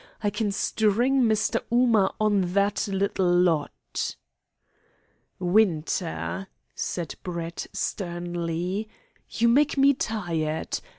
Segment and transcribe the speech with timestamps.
[0.23, 1.59] I can string Mr.
[1.71, 4.15] Ooma on that little lot."
[5.37, 8.89] "Winter," said Brett sternly,
[9.29, 10.79] "you make me tired.